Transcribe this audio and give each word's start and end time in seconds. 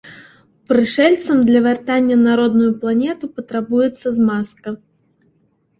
Прышэльцам 0.71 1.37
для 1.49 1.59
вяртання 1.67 2.15
на 2.25 2.31
родную 2.41 2.71
планету 2.85 3.25
патрабуецца 3.35 4.07
змазка. 4.19 4.69